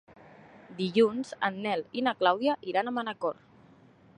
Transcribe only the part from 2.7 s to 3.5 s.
iran a Manacor.